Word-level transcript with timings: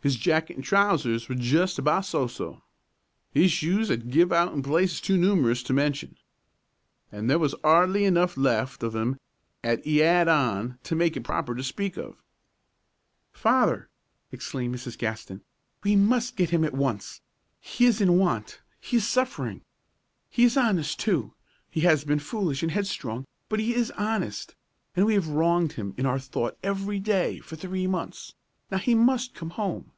His 0.00 0.14
jacket 0.14 0.54
an' 0.54 0.62
trousers 0.62 1.28
was 1.28 1.40
jest 1.40 1.76
about 1.76 2.04
so 2.06 2.28
so. 2.28 2.62
'Is 3.34 3.50
shoes 3.50 3.90
'ad 3.90 4.12
give 4.12 4.30
out 4.30 4.52
in 4.54 4.62
places 4.62 5.00
too 5.00 5.16
numerous 5.16 5.60
to 5.64 5.72
mention. 5.72 6.16
An' 7.10 7.26
there 7.26 7.38
was 7.40 7.54
'ardly 7.64 8.04
enough 8.04 8.36
left 8.36 8.84
of 8.84 8.92
the 8.92 9.18
'at 9.64 9.84
'e 9.84 10.00
'ad 10.00 10.28
on 10.28 10.78
to 10.84 10.94
make 10.94 11.16
it 11.16 11.24
proper 11.24 11.52
to 11.56 11.64
speak 11.64 11.96
of 11.96 12.10
it." 12.10 12.14
"Father," 13.32 13.88
exclaimed 14.30 14.72
Mrs. 14.76 14.96
Gaston, 14.96 15.42
"we 15.82 15.96
must 15.96 16.36
get 16.36 16.50
him 16.50 16.62
at 16.62 16.74
once. 16.74 17.20
He 17.60 17.84
is 17.84 18.00
in 18.00 18.16
want; 18.16 18.60
he 18.80 18.98
is 18.98 19.06
suffering! 19.08 19.62
He 20.30 20.44
is 20.44 20.56
honest, 20.56 21.00
too. 21.00 21.34
He 21.68 21.80
has 21.80 22.04
been 22.04 22.20
foolish 22.20 22.62
and 22.62 22.70
headstrong, 22.70 23.26
but 23.48 23.58
he 23.58 23.74
is 23.74 23.90
honest, 23.98 24.54
and 24.94 25.04
we 25.06 25.14
have 25.14 25.26
wronged 25.26 25.72
him 25.72 25.92
in 25.96 26.06
our 26.06 26.20
thought 26.20 26.56
every 26.62 27.00
day 27.00 27.40
for 27.40 27.56
three 27.56 27.88
months. 27.88 28.36
Now 28.70 28.76
he 28.76 28.94
must 28.94 29.32
come 29.34 29.50
home!" 29.50 29.92